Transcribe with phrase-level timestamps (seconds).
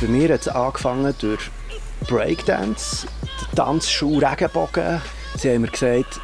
[0.00, 1.50] Bei mir hat es angefangen durch
[2.06, 3.08] Breakdance,
[3.50, 5.00] den Tanzschuh Regenbogen.
[5.36, 6.20] Sie haben mir gesagt,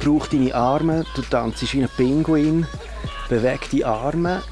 [0.00, 2.66] brauch deine Arme, du tanzt wie ein Pinguin,
[3.30, 4.42] beweg die Arme.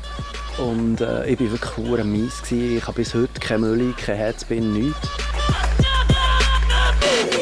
[0.57, 2.41] Und äh, ich war wirklich hure mies.
[2.43, 2.79] Gewesen.
[2.79, 5.09] Ich habe bis heute keine Mülle, kein Herzbin, nichts.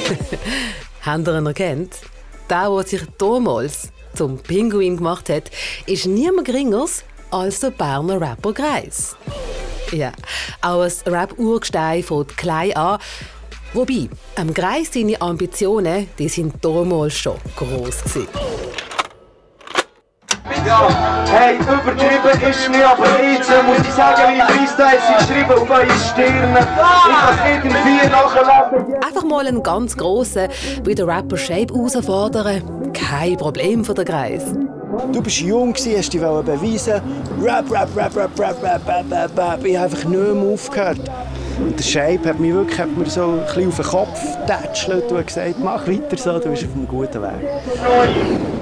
[1.06, 1.94] Habt ihr ihn erkannt?
[2.50, 5.52] Der, der sich damals zum Pinguin gemacht hat,
[5.86, 9.17] ist niemand Geringers als der Berner Rapper Greis.
[9.92, 10.12] Ja,
[10.60, 12.98] auch ein Rap-Urgestein von klein an.
[13.72, 18.28] Wobei, am Greis seine Ambitionen, die sind damals schon gross gewesen.
[20.66, 25.70] Ja, hey, übertrieben ist mir aber jetzt, muss ich sagen, meine Freestyles sind geschrieben auf
[25.70, 26.56] eure Stirn.
[26.58, 28.94] Ich kann es irgendwie nachlesen.
[29.02, 30.48] Einfach mal einen ganz grossen,
[30.84, 32.92] wie der Rapper Shape herausfordern.
[32.92, 34.44] Kein Problem für den Greis.
[35.12, 37.00] Du bist jung, hast dich beweisen
[37.40, 39.64] Rap, Rap, Rap, Rap, Rap, Rap, Rap, Rap, Rap.
[39.64, 41.00] Ich habe einfach nicht mehr aufgehört.
[41.60, 45.10] Und der Shape hat mich wirklich hat mir so ein bisschen auf den Kopf getätschelt
[45.10, 48.57] und gesagt, mach weiter so, du bist auf einem guten Weg.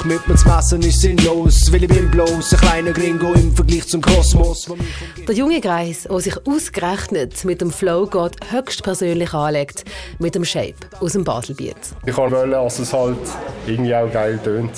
[0.00, 3.54] Sich mit mir zu messen ist sinnlos, weil ich bin bloß ein kleiner Gringo im
[3.54, 4.68] Vergleich zum Kosmos.
[4.68, 5.26] mich.
[5.26, 9.84] Der junge Greis, der sich ausgerechnet mit dem Flow God höchstpersönlich anlegt,
[10.18, 11.76] mit dem Shape aus dem Baselbiet.
[12.06, 13.18] Ich wollte, dass es halt
[13.66, 14.72] irgendwie auch geil tönt.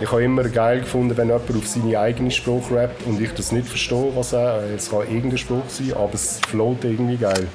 [0.00, 3.52] Ich habe immer geil gefunden, wenn jemand auf seine eigene Spruch rappt und ich das
[3.52, 4.62] nicht verstehe, was er.
[4.74, 7.48] Es kann irgendein Spruch sein, aber es float irgendwie geil.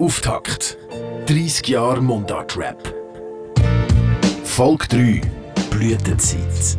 [0.00, 0.78] Auftakt.
[1.26, 2.92] 30 Jahre Mundart-Rap.
[4.44, 5.20] Folge 3.
[5.70, 6.76] Blütenzeit.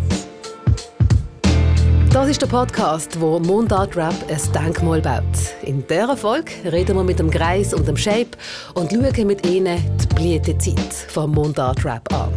[2.16, 5.24] Das ist der Podcast, wo Mundart Rap ein Denkmal baut.
[5.64, 8.38] In dieser Folge reden wir mit dem Greis und dem Shape
[8.74, 12.32] und schauen mit ihnen die Blütezeit vom Mundart Rap an.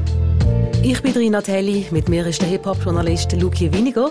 [0.83, 4.11] Ich bin Rina Telli, mit mir ist der Hip-Hop-Journalist Luki Winiger.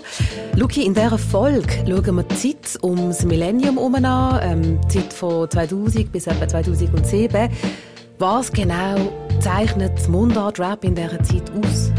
[0.56, 5.12] Luki, in dieser Folge schauen wir die Zeit ums Millennium um an, ähm, die Zeit
[5.12, 7.50] von 2000 bis etwa 2007.
[8.18, 8.96] Was genau
[9.40, 11.92] zeichnet das Mundart-Rap in dieser Zeit aus?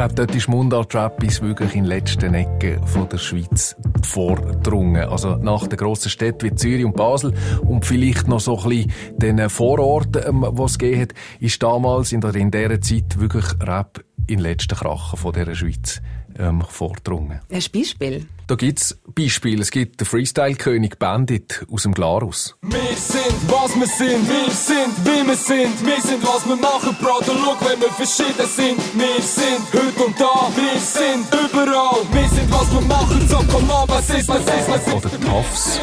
[0.00, 5.06] Glaube, dort ist Mundart-Rap bis wirklich in den letzten Ecken von der Schweiz vordrungen.
[5.06, 8.92] Also nach den grossen Städten wie Zürich und Basel und vielleicht noch so ein bisschen
[9.18, 11.08] den Vororten, ähm, die es gegeben
[11.40, 15.54] ist damals in, der, in dieser Zeit wirklich Rap in den letzten Krachen von dieser
[15.54, 16.00] Schweiz
[16.38, 17.40] ähm, vordrungen.
[17.50, 18.26] Ein Beispiel?
[18.50, 19.62] Da gibt es Beispiele.
[19.62, 22.56] Es gibt den Freestyle-König Bandit aus dem Glarus.
[22.62, 26.96] Wir sind, was wir sind, wir sind, wie wir sind, wir sind, was wir machen,
[27.00, 28.80] Brother, look, wenn wir verschieden sind.
[28.98, 33.70] Wir sind heute und da, wir sind überall, wir sind, was wir machen, so komm
[33.70, 34.94] an, was ist, was ist, was ist.
[34.94, 35.80] Oder Tafs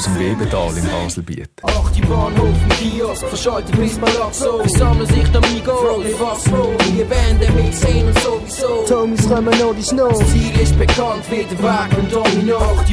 [0.00, 1.50] aus dem Webental im Baselbiet.
[1.62, 4.60] Ach, die Bahnhof, ein Kiosk, Verschaltung bis Palazzo.
[4.62, 6.74] Wir sammeln sich da Migo, Rolli was wo.
[6.94, 8.84] Wir werden mit sehen und sowieso.
[8.88, 10.08] Tomis kommen noch die Snow.
[10.08, 11.99] Das Ziel ist bekannt, wie der Weg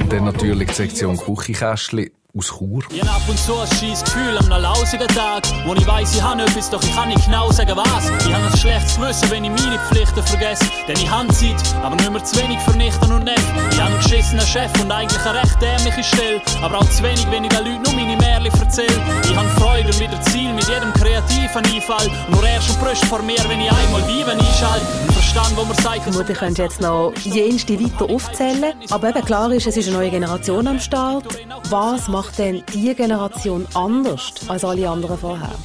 [0.10, 2.80] dann natürlich die Sektion Küchenkästchen aus Chur.
[2.90, 6.22] Ich hab ab und zu ein scheiß Gefühl am lausigen Tag, wo ich weiss, ich
[6.22, 8.10] habe etwas, doch ich kann nicht genau sagen was.
[8.26, 11.96] Ich habe ein schlechtes Gewissen, wenn ich meine Pflichten vergesse, denn ich habe Zeit, aber
[11.96, 13.42] nicht mehr zu wenig vernichten und nicht.
[13.72, 17.26] Ich habe einen geschissenen Chef und eigentlich eine recht dämliche Stelle, aber auch zu wenig,
[17.32, 19.02] wenn ich den Leuten nur meine Märchen erzähle.
[19.24, 22.08] Ich habe Freude und wieder Ziel mit jedem kreativen Einfall.
[22.28, 24.86] Und nur erst und Brüste vor mir, wenn ich einmal Viven einschalte.
[25.08, 28.74] Und Verstand, wo man sagt, Vermutlich könntest du jetzt noch jenste weiter aufzählen.
[28.90, 31.26] Aber eben klar ist, es ist eine neue Generation am Start.
[31.70, 35.56] Was macht denn diese Generation anders als alle anderen vorher?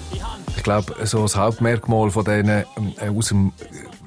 [0.56, 2.64] Ich glaube, so das Hauptmerkmal von denen
[3.00, 3.52] äh, aus dem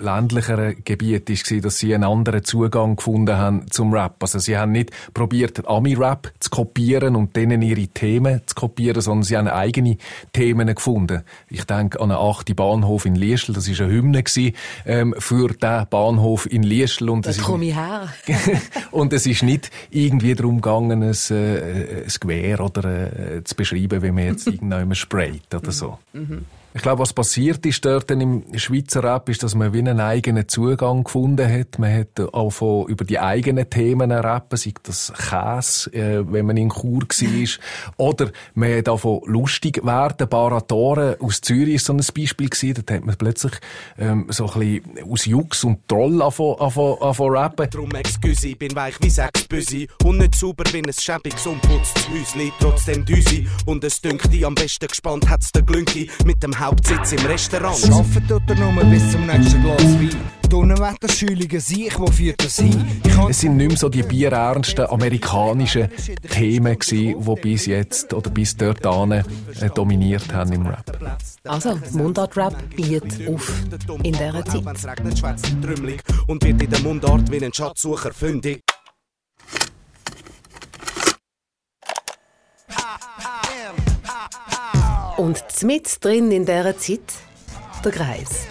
[0.06, 4.16] ländlicheren Gebiet war, dass sie einen anderen Zugang gefunden haben zum Rap.
[4.22, 9.24] Also sie haben nicht probiert, Ami-Rap zu kopieren und denen ihre Themen zu kopieren, sondern
[9.24, 9.98] sie haben eigene
[10.34, 11.24] Themen gefunden.
[11.50, 14.56] Ich denke an einen achten Bahnhof in Liestel, das war eine Hymne gewesen,
[14.86, 17.10] ähm, für den Bahnhof in Liestel.
[17.10, 18.08] Und Da es ist- komme ich her.
[18.92, 24.02] und es ist nicht irgendwie darum gegangen, ein, äh, ein Gewehr oder äh, zu beschreiben,
[24.02, 25.98] wie man jetzt irgendjemand sprayt oder so.
[26.76, 30.50] Ich glaube, was passiert ist dort im Schweizer Rap, ist, dass man wie einen eigenen
[30.50, 31.80] Zugang gefunden hat.
[31.80, 36.58] Man hat auch von, über die eigenen Themen rappen, sei das Käse, äh, wenn man
[36.58, 37.96] in Chur war.
[37.96, 40.28] Oder man hat auch von lustig werden.
[40.28, 42.74] Baratoren aus Zürich ist so ein Beispiel gewesen.
[42.74, 43.54] Dort hat man plötzlich
[43.98, 47.70] ähm, so ein bisschen aus Jux und Troll angefangen rappen.
[47.70, 52.52] Drum excuse, bin weich wie sechs Büsi und nicht sauber wie ein schäbiges unputztes Häusli.
[52.60, 57.12] Trotzdem düsi und es dünkt die am besten gespannt hat's der Glünki mit dem Hauptsitz
[57.12, 57.78] im Restaurant.
[57.92, 60.10] Arbeiten tut er nur bis zum nächsten Glas Wein.
[60.50, 63.02] Donnerwetterschülige sich, wo führt das hin?
[63.30, 65.90] Es sind nicht mehr so die bierernsten amerikanischen
[66.32, 69.24] Themen gewesen, die bis jetzt oder bis dort äh,
[69.76, 71.20] dominiert haben im Rap.
[71.44, 73.54] Also, Mundart-Rap bietet auf
[74.02, 75.34] in dieser Zeit.
[76.28, 78.64] Und wird in der Mundart wie ein Schatzsucher fündig.
[85.18, 87.00] Und mit drin in dieser Zeit
[87.84, 88.48] der Kreis.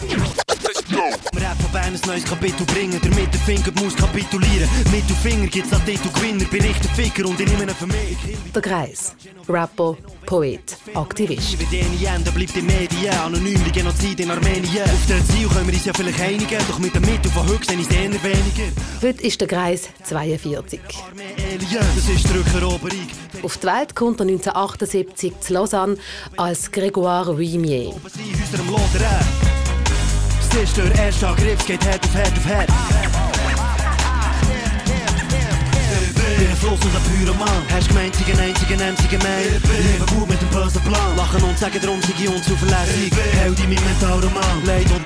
[1.04, 4.68] Rap von Bern ein neues Kapitel bringen, der Mittelfinger muss kapitulieren.
[4.90, 8.16] Mittelfinger gibt's an Titel Gewinner, berichten Ficker und ich nehme ihn für mich.
[8.54, 9.14] Der Kreis.
[9.46, 11.58] Rapper, Poet, Aktivist.
[11.58, 14.84] Wie die Ende bleibt in Medien, anonym wie Genozid in Armenien.
[14.84, 17.70] Auf der Ziel können wir uns ja vielleicht einigen, doch mit dem Mittel von höchst
[17.70, 18.72] ist es eher weniger.
[19.02, 20.80] Heute ist der Kreis 42.
[20.86, 23.06] Das ist die Rückeroberung.
[23.42, 25.98] Auf die Welt kommt er 1978 zu Lausanne
[26.38, 27.92] als Grégoire Rimier.
[30.54, 32.68] Das ist der erste Angriff, geht Herd auf Herd auf Herd.
[36.38, 37.48] Bin ein Fluss und ein Pyroman.
[37.72, 39.42] Hast gemeint, sie ein einziger, einziger Mann.
[39.82, 41.16] Leben gut mit dem bösen Plan.
[41.16, 43.12] Lachen und sagen drum, sie unzuverlässig.
[43.32, 44.64] Held in meinem Mentalroman.
[44.64, 45.04] Leid und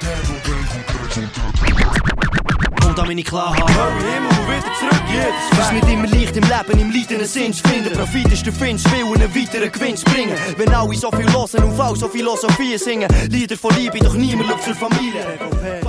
[2.89, 3.61] und an meine Klarheit.
[3.61, 5.53] Hurry, Himmel, wieder zurück, jetzt.
[5.53, 7.93] Es ist nicht immer leicht im Leben, im Leid einen Sinn zu finden.
[7.93, 10.37] Profit ist der Finch, will einen weiteren Gewinn springen.
[10.57, 13.09] Wenn alle so viel hören und auch so Philosophie singen.
[13.31, 15.27] Lieder von Liebe, doch niemand schaut zur Familie.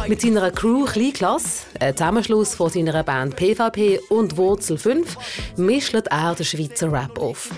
[0.08, 5.18] Mit seiner Crew Kleinklasse, ein Zusammenschluss von seiner Band PvP und Wurzel 5,
[5.58, 7.50] mischt er den Schweizer Rap auf.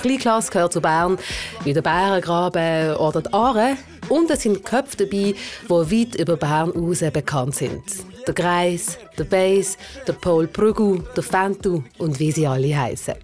[0.00, 1.18] Kleinklasse gehört zu Bern,
[1.64, 3.76] wie der Bärengraben oder die Aare.
[4.08, 7.82] Und es sind Köpfe dabei, die weit über Bern hinaus bekannt sind.
[8.26, 13.14] Der Greis, der Bass, der Paul Prügel, der Fantu und wie sie alle heißen.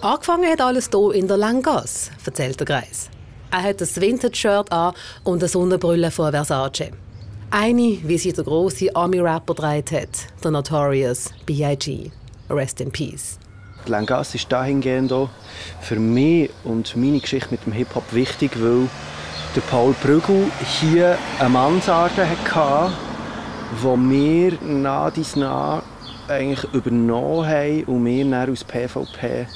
[0.00, 3.10] Angefangen hat alles hier in der Langasse, erzählt der Greis.
[3.50, 4.94] Er hat ein Vintage-Shirt an
[5.24, 6.90] und eine Sonnenbrille von Versace.
[7.50, 12.10] Eine, wie sie der große Army-Rapper dreht hat, der Notorious B.I.G.
[12.50, 13.38] Rest in Peace.
[13.86, 15.28] Die Langasse ist dahingehend auch
[15.80, 18.88] für mich und meine Geschichte mit dem Hip-Hop wichtig, weil
[19.54, 20.50] der Paul Brügel
[20.80, 22.92] hier eine Mansarde hatte,
[23.82, 25.82] wo wir nach dies nach
[26.28, 29.46] eigentlich übernommen haben und wir dann aus PvP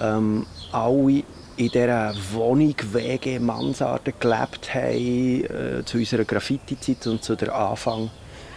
[0.00, 1.22] ähm, alle
[1.56, 8.10] in dieser Wohnung WG Mansarde gelebt haben äh, zu unserer Graffiti-Zeit und zu der Anfang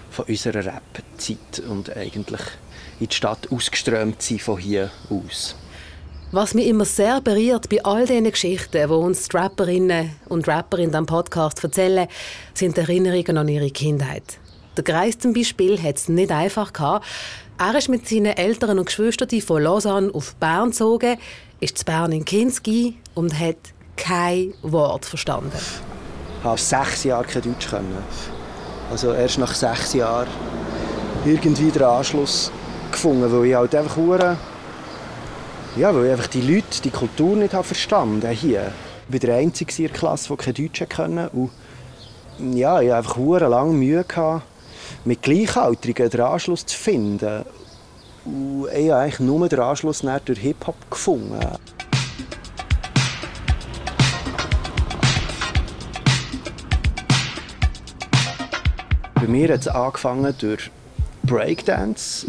[0.10, 2.42] von unserer Rap-Zeit und eigentlich
[3.00, 5.56] in die Stadt ausgeströmt sind von hier aus.
[6.32, 10.80] Was mich immer sehr berührt bei all diesen Geschichten, die uns die Rapperinnen und Rapper
[10.80, 12.08] in diesem Podcast erzählen,
[12.54, 14.40] sind Erinnerungen an ihre Kindheit.
[14.78, 17.06] Der Greis zum Beispiel hat es nicht einfach gehabt.
[17.58, 21.18] Er ist mit seinen Eltern und Geschwistern von Lausanne auf Bern gezogen,
[21.60, 23.58] ist zu Bern in Kinski und hat
[23.96, 25.52] kein Wort verstanden.
[26.40, 27.98] Ich habe sechs Jahre kein Deutsch können.
[28.92, 30.28] Also erst nach sechs Jahren
[31.26, 32.52] irgendwie den Anschluss
[32.92, 33.98] gefunden, weil ich halt einfach
[35.76, 38.72] ja, weil ich einfach die Leute, die Kultur nicht habe verstanden hier.
[39.08, 41.30] Ich war der Einzige in der Klasse, der kein Deutsch konnte.
[41.34, 41.52] Und
[42.56, 44.44] ja, ich hatte einfach lange Mühe, gehabt,
[45.08, 47.44] mit Gleichaltrigen den Anschluss zu finden.
[48.26, 51.40] Und ich habe eigentlich nur den Anschluss durch Hip-Hop gefunden.
[59.16, 60.70] Bei mir hat es angefangen durch
[61.24, 62.28] Breakdance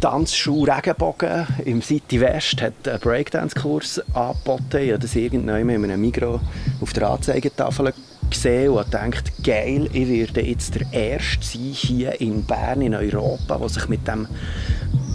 [0.00, 4.78] Tanzschule Regenbogen im City West hat einen Breakdance-Kurs angeboten.
[4.78, 6.40] Ich habe das irgendwann in einem Mikro
[6.80, 7.92] auf der Anzeigetafel
[8.32, 13.58] gesehen und gedacht, geil, ich werde jetzt der Erste sein hier in Bern, in Europa,
[13.58, 14.26] der sich mit dem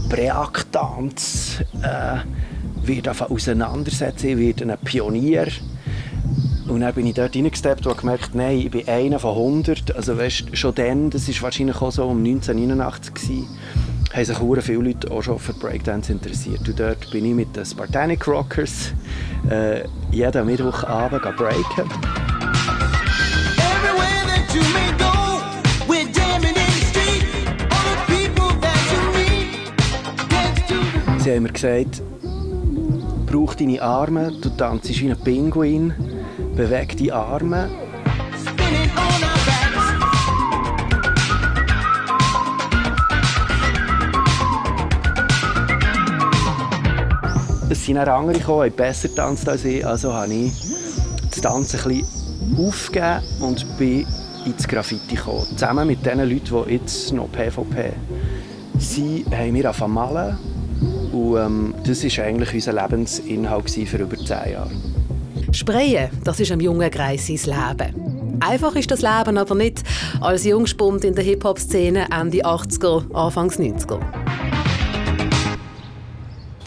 [0.10, 5.48] Break-Tanz äh, auseinandersetzen Ich werde ein Pionier.
[6.68, 9.96] Und dann bin ich dort reingesteppt und gemerkt, nein, ich bin einer von 100.
[9.96, 13.48] Also weißt, schon dann, das war wahrscheinlich auch so um 1989 gewesen,
[14.14, 16.68] haben sich sehr viele Leute auch schon für Breakdance interessiert.
[16.68, 18.94] Und dort bin ich mit den Spartanic Rockers
[19.50, 22.27] äh, jeden Mittwochabend breaken.
[31.28, 32.02] Sie haben mir gesagt,
[33.26, 35.94] brauch deine Arme, du tanzt wie ein Pinguin,
[36.56, 37.70] beweg die Arme
[47.70, 49.86] es sind auch andere gekommen, die besser tanzt als ich.
[49.86, 50.54] Also habe ich
[51.30, 52.06] das Tanzen ein
[52.58, 54.08] aufgegeben und bin
[54.46, 55.46] ins Graffiti gekommen.
[55.58, 57.92] Zusammen mit den Leuten, die jetzt noch PvP
[58.78, 60.57] sind, haben wir angefangen malen.
[61.12, 64.72] Und ähm, das war eigentlich unser Lebensinhalt für über zehn Jahre.
[65.52, 68.38] Sprayen, das ist einem jungen Greis sein Leben.
[68.40, 69.84] Einfach ist das Leben aber nicht
[70.22, 74.00] als Jungspund in der Hip-Hop-Szene Ende 80er, Anfangs 90er.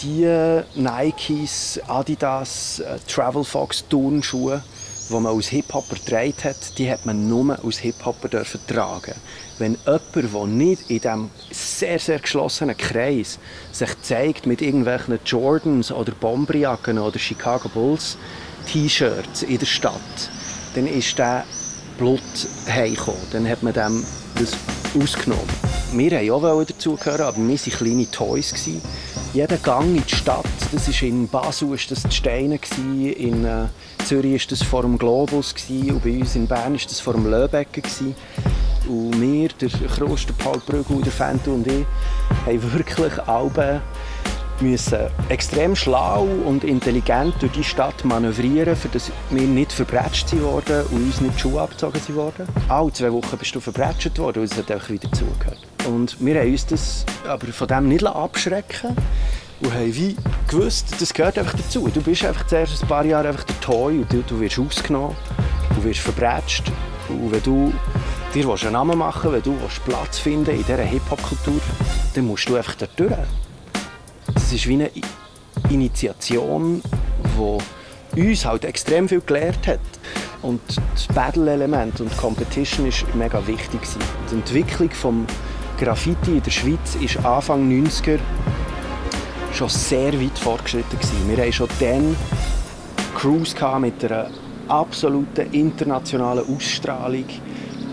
[0.03, 4.63] Die Nikes, Adidas, äh, Travel Fox Turnschuhe,
[5.11, 8.29] die man als Hip-Hopper getragen hat, die hat man nur als Hip-Hopper
[8.67, 9.15] tragen
[9.61, 13.39] wenn jemand, der nicht in diesem sehr, sehr geschlossenen Kreis
[13.71, 18.17] sich zeigt mit irgendwelchen Jordans oder Bomberjacken oder Chicago Bulls
[18.67, 19.93] T-Shirts in der Stadt,
[20.75, 21.45] dann ist der
[21.99, 22.21] Blut
[22.69, 23.21] heimgekommen.
[23.33, 24.05] Dann hat man dem
[24.37, 24.53] das
[24.99, 25.45] ausgenommen.
[25.93, 28.55] Wir wollten auch dazugehören, aber wir waren kleine Toys.
[29.33, 32.59] Jeder Gang in die Stadt, das war in Basel ist das die Steine,
[33.17, 33.67] in äh,
[34.05, 37.31] Zürich war das vor dem Globus und bei uns in Bern war das vor dem
[37.31, 37.85] Löbecken.
[38.89, 41.87] Und wir, der Krost, der Paul Brügel, der Fento und ich,
[42.45, 43.83] haben wirklich alle
[44.61, 51.05] müssen extrem schlau und intelligent durch die Stadt manövrieren, dass wir nicht verbrätscht wurden und
[51.05, 52.49] uns nicht die Schuhe abgezogen wurden.
[52.69, 55.70] Alle zwei Wochen bist du verbrätscht worden und es hat einfach wieder zugehört.
[55.87, 58.97] Und wir haben uns das aber von dem nicht abschrecken
[59.61, 60.17] und haben wie
[60.49, 61.89] gewusst, das gehört einfach dazu.
[61.89, 65.17] Du bist einfach zuerst ein paar Jahre einfach der Toy und du, du wirst ausgenommen,
[65.75, 66.71] du wirst verbrätscht
[67.09, 67.73] und wenn du
[68.35, 71.61] dir einen Namen machen willst, wenn du Platz finden in dieser Hip-Hop-Kultur,
[72.15, 73.13] dann musst du einfach da durch.
[74.35, 74.91] Das ist wie eine
[75.69, 76.83] Initiation,
[78.17, 79.81] die uns halt extrem viel gelehrt hat.
[80.43, 80.61] Und
[80.95, 83.81] das Battle-Element und Competition war mega wichtig.
[84.31, 85.27] Die Entwicklung des
[85.81, 88.19] Graffiti in der Schweiz ist Anfang 90er
[89.55, 90.99] schon sehr weit fortgeschritten.
[91.27, 92.17] Wir hatten schon dann
[93.15, 94.31] Crews mit einer
[94.69, 97.25] absoluten internationalen Ausstrahlung.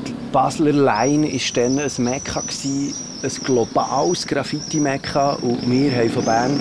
[0.06, 5.36] Die Basler Line war dann ein Mekka, ein globales Graffiti-Mekka.
[5.36, 6.60] Und wir haben von Bern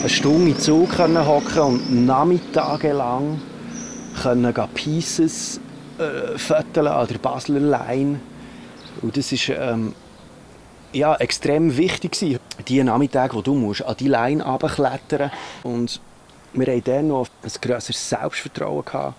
[0.00, 3.40] eine Stunde in Zug hocken und nachmittagelang
[4.20, 5.60] können Pieces
[5.98, 8.18] äh, an der Basler Line.
[9.00, 9.94] Und das ist ähm,
[10.96, 12.16] ja, extrem wichtig
[12.66, 15.30] die Nachmittage, wo du musst, an die Line runterklettern.
[15.62, 16.00] Und
[16.52, 19.14] wir hatten dann noch ein grösseres Selbstvertrauen gehabt,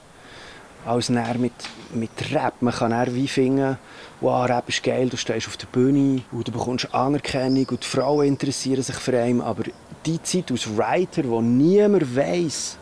[0.85, 1.53] als mit,
[1.93, 2.61] mit Rap.
[2.61, 3.77] Man kann dann wie finden,
[4.21, 7.87] wow, Rap ist geil, du stehst auf der Bühne und du bekommst Anerkennung und die
[7.87, 9.63] Frauen interessieren sich für einen, aber
[10.05, 12.77] die Zeit als Writer, wo niemand weiß,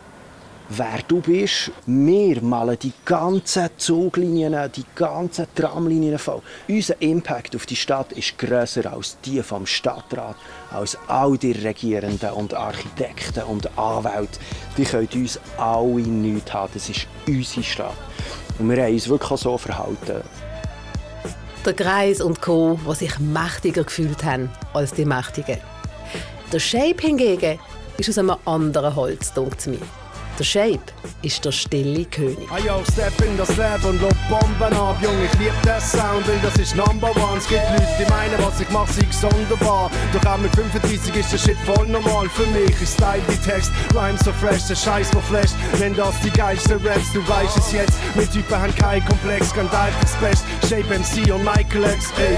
[0.68, 1.70] wer du bist.
[1.86, 6.42] Wir malen die ganzen Zuglinien, die ganzen Tramlinien voll.
[6.68, 10.36] Unser Impact auf die Stadt ist grösser als die vom Stadtrat,
[10.72, 14.38] als all die Regierenden und Architekten und Anwälte.
[14.76, 16.72] Die können uns alle nichts haben.
[16.74, 17.94] Das ist unsere Stadt.
[18.58, 20.22] Und wir haben uns wirklich so verhalten.
[21.64, 25.58] Der Kreis und Co., die sich mächtiger gefühlt haben als die Mächtigen.
[26.52, 27.58] Der Shape hingegen
[27.98, 29.80] ist aus einem anderen Holz, denkt mir.
[30.38, 32.46] Der Shape ist der stille König.
[32.50, 36.28] Ah yo, step in das Leben und lob Bomben ab, Junge, ich lieb den Sound,
[36.28, 37.38] weil das ist Number One.
[37.38, 39.90] Es gibt Leute, die meinen, was ich mache, sei sonderbar.
[40.12, 42.28] Doch auch mit 35 ist der Shit voll normal.
[42.28, 45.54] Für mich ist Style wie Text, Rhyme so fresh, der Scheiß, wo flasht.
[45.78, 47.94] Nenn das die geilste Raps, du weißt es jetzt.
[48.14, 50.44] Mit Typen haben kein Komplex, ganz einfach Best.
[50.68, 52.36] Shape MC und Michael X, ey.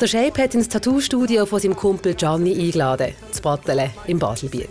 [0.00, 4.70] Der Shape hat ins Tattoo-Studio von seinem Kumpel Gianni eingeladen, zu Battelen im Baselbiet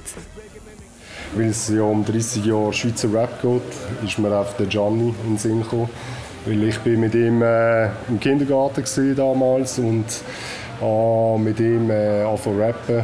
[1.36, 3.62] weil es ja um 30 Jahre Schweizer Rap geht,
[4.08, 5.89] ist mir auf den Gianni in den Sinn gekommen.
[6.46, 10.06] Weil ich bin mit ihm äh, im Kindergarten damals und
[10.82, 13.04] äh, mit ihm äh, angefangen rappen.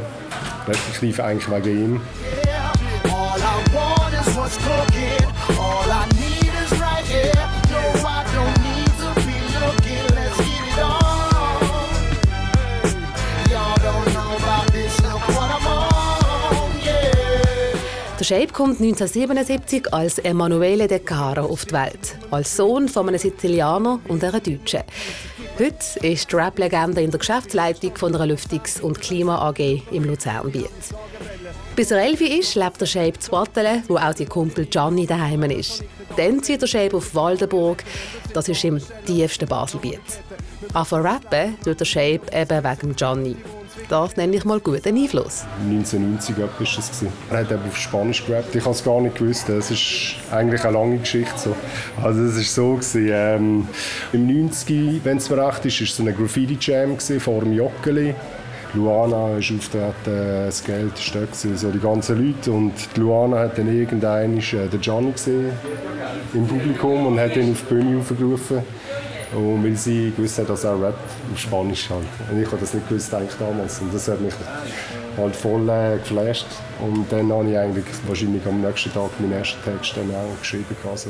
[0.67, 2.01] Respektive eigentlich wegen ihm.
[18.31, 23.99] Shape kommt 1977 als Emanuele De Caro auf die Welt, als Sohn von einem Sizilianer
[24.07, 24.83] und einer Deutschen.
[25.59, 30.69] Heute ist die Rap-Legende in der Geschäftsleitung von einer Lüftungs- und Klima AG im Luzernbiet.
[31.75, 35.43] Bis er elf ist, lebt der Shape zu Wattelen, wo auch sein Kumpel Gianni daheim
[35.43, 35.83] ist.
[36.15, 37.83] Dann zieht der Shape auf Waldenburg,
[38.33, 39.99] das ist im tiefsten Baselbiet.
[40.73, 43.35] Anfangen rappen tut der Shape eben wegen Gianni.
[43.91, 45.43] Das nenne ich mal guten Einfluss.
[45.69, 47.03] 1990 war das.
[47.29, 48.55] Er hat auf Spanisch gerappt.
[48.55, 49.49] Ich habe es gar nicht gewusst.
[49.49, 51.33] Das ist eigentlich eine lange Geschichte.
[51.37, 51.55] So.
[52.01, 52.75] Also es war so.
[52.75, 53.67] Gewesen, ähm,
[54.13, 58.15] Im 90 wenn es mir recht ist, war es eine Graffiti-Jam vor dem Joggeli.
[58.75, 62.51] Luana ist auftreten, das Geld war da, so die ganzen Leute.
[62.53, 65.51] Und Luana hat dann irgendwann äh, den Gianni gesehen
[66.33, 68.59] im Publikum und hat ihn auf die Bühne aufgerufen.
[69.33, 70.95] Und weil sie gewusst hat, dass er Rap
[71.31, 72.05] auf Spanisch halt.
[72.29, 73.79] Und ich habe das nicht gewusst eigentlich damals.
[73.79, 74.33] Und das hat mich
[75.17, 76.47] halt voll äh, geflasht.
[76.81, 80.75] Und dann habe ich eigentlich wahrscheinlich am nächsten Tag meinen ersten Text dann auch geschrieben.
[80.89, 81.09] Also.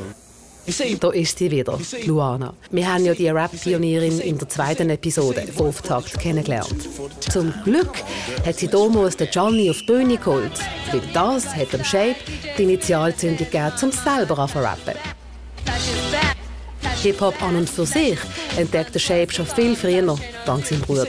[1.00, 1.76] Da ist sie wieder,
[2.06, 2.54] Luana.
[2.70, 6.88] Wir haben ja die Rap-Pionierin in der zweiten Episode von Auftakt kennengelernt.
[7.18, 8.04] Zum Glück
[8.46, 10.52] hat sie damals den Johnny auf die Bühne geholt,
[10.92, 12.14] weil das hat dem Shape
[12.56, 14.94] die Initialzündung gegeben, um selber zu rappen.
[17.02, 18.18] Hip-Hop an und für sich
[18.56, 21.06] entdeckte Shape schon viel früher, dank seinem Bruder.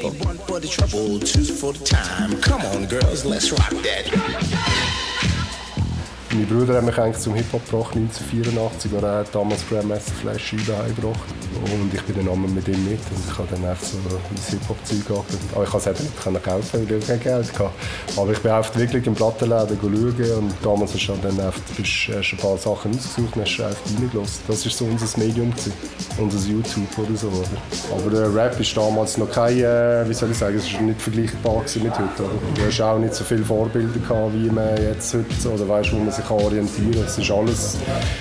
[6.32, 10.78] Mein Bruder hat mich eigentlich zum Hip-Hop gebracht, 1984, und er damals Grandmaster Flash Scheiben
[10.78, 11.20] heimgebracht.
[11.64, 14.44] Und ich bin dann einmal mit ihm mit und ich habe dann einfach so mein
[14.50, 15.34] Hip-Hop-Zeug gehabt.
[15.54, 17.70] Aber ich konnte es eben nicht kaufen, weil ich kein Geld hatte.
[18.18, 22.38] Aber ich bin einfach wirklich im Plattenladen schauen und damals hast du dann hast ein
[22.38, 24.44] paar Sachen ausgesucht und hast einfach reingelassen.
[24.48, 25.74] Das war so unser Medium, gewesen.
[26.18, 27.28] unser YouTube oder so.
[27.28, 27.96] Oder?
[27.96, 31.02] Aber der Rap ist damals noch kein, äh, wie soll ich sagen, es war nicht
[31.02, 32.24] vergleichbar mit heute.
[32.24, 32.32] Oder?
[32.56, 35.98] Du hast auch nicht so viele Vorbilder gehabt, wie man jetzt heute, oder weißt, wo
[35.98, 37.04] man sich orientieren kann.
[37.06, 37.78] Es war alles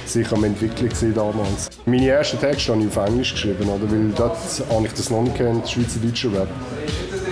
[0.07, 1.69] sich am Entwickeln damals.
[1.87, 3.91] Meine ersten Texte habe ich auf Englisch geschrieben, oder?
[3.91, 4.37] weil dort
[4.71, 6.49] habe ich das noch nicht kennt, Schweizerdeutscher Rap.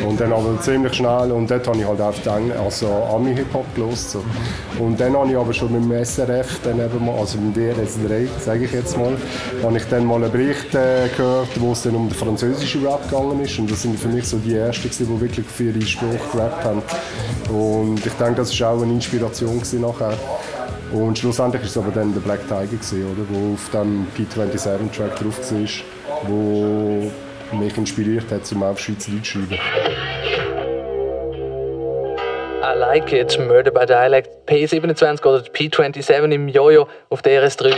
[0.07, 4.13] Und dann aber ziemlich schnell, und dort habe ich halt auf den, also Ami-Hip-Hop gelost.
[4.13, 4.25] So.
[4.79, 8.29] Und dann habe ich aber schon mit dem SRF, dann eben mal, also mit DRS3,
[8.43, 9.17] sage ich jetzt mal,
[9.63, 13.11] habe ich dann mal einen Bericht äh, gehört, wo es dann um den französischen Rap
[13.11, 13.59] gegangen ist.
[13.59, 16.83] Und das sind für mich so die Ersten, die wirklich für ihre Spruch gerappt haben.
[17.51, 20.15] Und ich denke, das war auch eine Inspiration nachher.
[20.93, 23.25] Und schlussendlich war es aber dann der Black Tiger, gewesen, oder?
[23.29, 27.11] wo auf dem P27-Track drauf war, wo
[27.57, 29.59] mich inspiriert hat, um auf Schweizerdeutsch zu schreiben.
[32.63, 37.73] I like it, Murder by Dialect, P27 oder P27 im Jojo auf der RS3.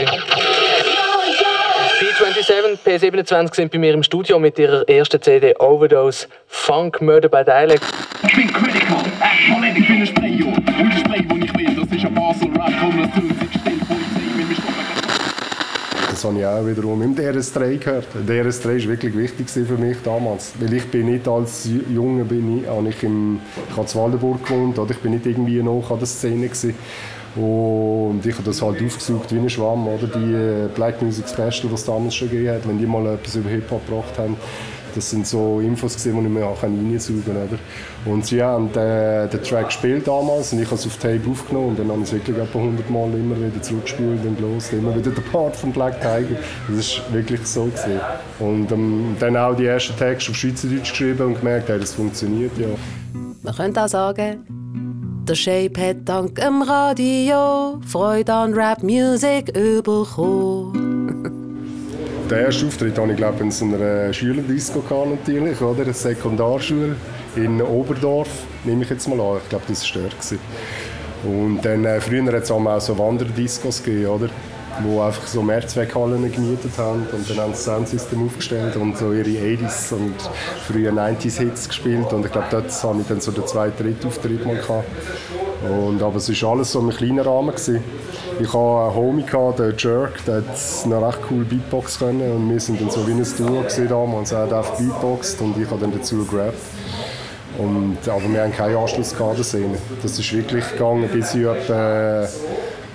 [2.01, 7.45] P27, P27 sind bei mir im Studio mit ihrer ersten CD Overdose Funk Murder by
[7.45, 7.85] Dialect.
[8.25, 11.02] Ich bin critical, actually, ich
[16.11, 18.07] Das habe ich auch wiederum im DRS3 gehört.
[18.29, 20.53] Der DRS3 war wirklich wichtig für mich damals.
[20.61, 23.41] Weil ich bin nicht als Junge, bin ich, habe ich in
[23.75, 26.75] Waldenburg gewohnt, oder ich bin nicht irgendwie noch an der Szene gewesen.
[27.35, 30.07] Und ich habe das halt aufgesucht wie ein Schwamm, oder?
[30.07, 33.35] Die äh, Black Music Special, die es damals schon gegeben hat, wenn die mal etwas
[33.37, 34.37] über Hip-Hop gebracht haben.
[34.95, 37.59] Das sind so Infos, die ich mir auch reinsaugen kann.
[38.05, 41.69] Und sie haben den, den Track gespielt damals und ich habe es auf Tape aufgenommen
[41.69, 44.95] und dann habe ich es wirklich etwa 100 Mal immer wieder zurückgespielt und los, immer
[44.97, 46.41] wieder der Part von Black Tiger.
[46.69, 47.63] Das war wirklich so.
[47.65, 48.01] Gewesen.
[48.39, 52.53] Und ähm, dann auch die ersten Texte auf Schweizerdeutsch geschrieben und gemerkt, hey, das funktioniert
[52.59, 52.67] ja.
[53.43, 54.47] Man könnte auch sagen,
[55.29, 60.82] der Shape hat dank dem Radio Freude an Rap-Music bekommen.
[62.33, 65.83] Den ersten Auftritt hatte ich glaube in so einer Schülerdisco natürlich, oder?
[65.83, 66.97] Eine Sekundarschule
[67.37, 68.31] in Oberdorf,
[68.65, 69.37] nehme ich jetzt mal an.
[69.43, 70.17] Ich glaube, das war dort.
[71.25, 74.31] Und dann, äh, früher hat es auch so Wanderdiscos gegeben, oder?
[74.81, 79.29] Wo einfach so Mehrzweckhallen gemietet haben und dann haben sie Soundsystem aufgestellt und so ihre
[79.29, 80.15] 80s und
[80.67, 84.07] frühe 90s Hits gespielt und ich glaube, dort hatte ich dann so den zweiten, dritten
[84.07, 84.87] Auftritt mal gehabt.
[85.63, 87.51] Und, aber es war alles so im kleinen Rahmen.
[87.51, 87.85] Gewesen.
[88.41, 92.51] Ich hatte einen Homie, gehabt, den Jerk, der hat noch recht cool Beatbox können und
[92.51, 94.33] wir sind dann so wie ein Duo damals.
[94.33, 96.59] Er hat einfach Beatboxt und ich habe dann dazu gerappt.
[97.59, 99.77] Und, aber wir haben keinen Anschluss Szene.
[100.03, 102.27] Das ist wirklich gegangen, bis ich etwa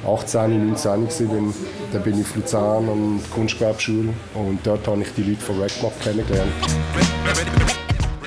[0.07, 0.97] 18, 19
[1.29, 1.53] war.
[1.91, 5.99] Dann bin ich Luzern an der Kunstgewerbeschule und dort habe ich die Leute von Rackmob
[6.01, 6.51] kennengelernt.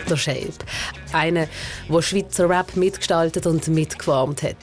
[0.08, 0.52] Der Shape.
[1.12, 1.46] Einer,
[1.88, 4.56] der Schweizer Rap mitgestaltet und mitgeformt hat.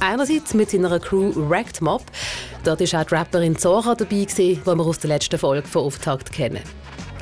[0.00, 2.02] Einerseits mit seiner Crew Wrecked Mob.
[2.64, 6.32] Dort war auch die Rapperin Zora dabei, die wir aus der letzten Folge von Auftakt
[6.32, 6.62] kennen.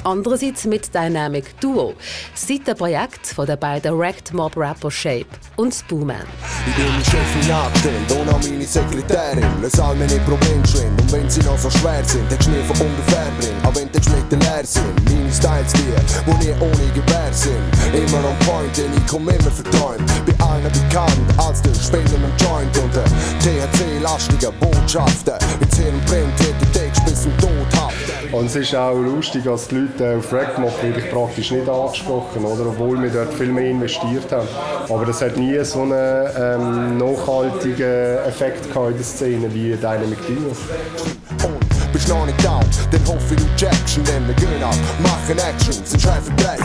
[0.04, 1.94] Andererseits mit Dynamic Duo,
[2.32, 6.24] das Seitenprojekt von den beiden Wrecked Mob Rapper Shape und Spooman.
[6.66, 9.44] Ich bin mein Chef in Akten, ohne meine Sekretärin.
[9.60, 10.96] Lass all meine Probleme schwimmen.
[11.00, 13.64] Und wenn sie noch so schwer sind, hättest du nie von ungefähr bringen.
[13.64, 17.60] Auch wenn die Geschmetter leer sind, meine Styles die, wo nie ohne Gewehr sind.
[17.92, 20.10] Immer on point, denn ich komm immer verträumt.
[20.24, 23.04] Bei allen bekannt als der Spieler im Joint und der
[23.44, 25.34] THC-lastige Botschaften.
[25.60, 27.59] In ihrem brennt, hätte Text bis zum haften.
[28.32, 32.44] Und es ist auch lustig, als die Leute auf Rackmob werde ich praktisch nicht angesprochen,
[32.44, 32.66] oder?
[32.66, 34.46] obwohl wir dort viel mehr investiert haben.
[34.88, 40.56] Aber das hat nie so einen ähm, nachhaltigen Effekt in der Szene wie Dynamic Duo.
[41.92, 45.36] Bist noch nicht down, dann hoffe ich, du checkst und dann wir gehen ab, machen
[45.38, 46.60] Action, sind verdreht.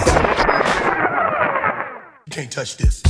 [2.27, 3.01] You can't touch this.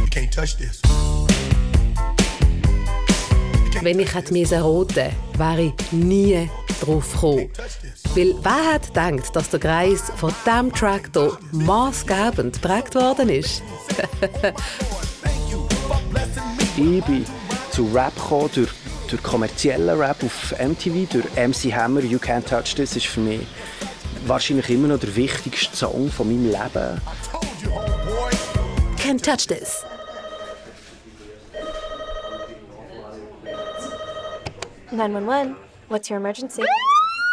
[0.00, 0.80] You can't touch this.
[3.84, 6.48] Wenn ich hätte müssen roten, wäre ich nie
[6.80, 7.50] drauf gekommen.
[8.14, 13.62] Weil wer hat gedacht, dass der Kreis von diesem Track hier maßgebend geprägt worden ist?
[16.78, 17.26] ich bin
[17.72, 18.70] zu Rap gekommen durch
[19.08, 23.40] durch kommerziellen Rap auf MTV, durch MC Hammer, You Can't Touch This, ist für mich
[24.26, 27.02] wahrscheinlich immer noch der wichtigste Song von meinem Leben.
[28.96, 29.84] Can't touch this.
[34.94, 35.56] Nine one one.
[35.88, 36.62] What's your emergency?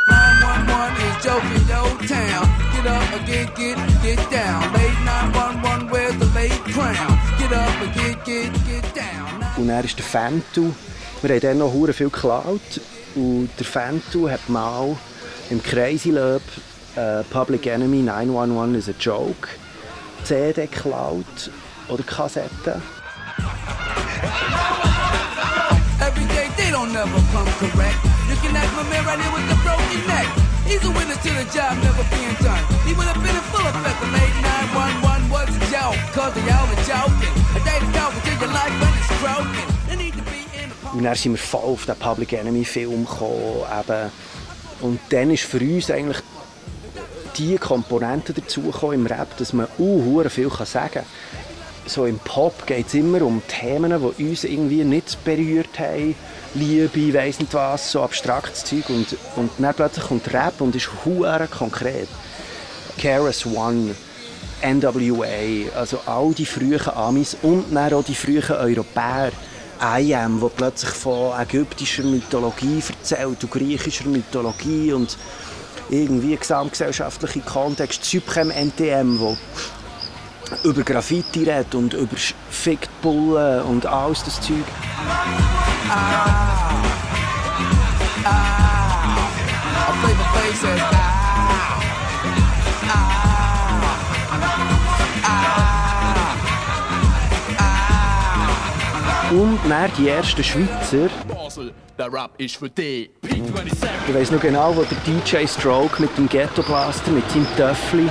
[0.10, 2.47] 911 is joking your town.
[2.74, 4.74] Get up and get, get, get down.
[4.74, 7.19] Late 911, where's the late crown?
[7.38, 9.43] Get up and get, get, get down.
[9.58, 10.74] Und er ist der Fantu.
[11.21, 12.82] Wir haben dann noch hure viel geklaut.
[13.13, 14.97] Und der Fantu hat mal
[15.52, 16.41] im Crazy Lab
[16.95, 19.47] äh, Public Enemy 911 is a Joke
[20.24, 21.52] CD geklaut
[21.89, 22.82] oder Kassette.
[26.72, 28.00] They don't never come correct.
[28.32, 30.24] Looking at my man right here with the broken neck.
[30.64, 32.64] He's a witness to the job never being done.
[32.88, 34.00] He would have been in full effect.
[34.00, 34.32] The late
[35.04, 36.00] 911 was a joke.
[36.16, 37.36] Cause they all were joking.
[37.52, 39.68] A day to go until your life when it's broken.
[39.90, 43.04] They need to be in Und dann sind wir voll auf den Public Enemy Film
[43.04, 43.68] gekommen.
[43.68, 44.12] Eben.
[44.80, 46.24] Und dann ist für uns eigentlich
[47.38, 51.06] die Komponente dazugekommen im Rap, dass man uh, viel sagen kann.
[51.92, 56.16] So im Pop geht es immer um Themen, die uns irgendwie nicht berührt haben.
[56.54, 58.88] Liebe, weiss nicht was, so abstraktes Zeug.
[58.88, 62.08] Und, und dann plötzlich kommt Rap und ist hure konkret.
[62.98, 63.94] KRS One,
[64.64, 69.34] NWA, also all die frühen Amis und dann auch die frühen Europäer.
[69.82, 75.18] IAM, wo plötzlich von ägyptischer Mythologie erzählt und griechischer Mythologie und
[75.90, 78.06] irgendwie gesamtgesellschaftliche Kontext.
[78.06, 79.36] Zypchem NTM, wo
[80.64, 82.16] über Graffiti redet und über
[82.50, 84.56] Fickt Bullen und alles das Zeug.
[85.90, 86.62] Ah, ah.
[88.24, 88.72] Ah,
[99.32, 101.10] Und dann die ersten Schweizer.
[101.28, 103.10] Basel, der Rap ist für dich.
[103.24, 108.10] Ich weiss noch genau, wo der DJ Stroke mit dem Ghetto Blaster, mit seinem Töffli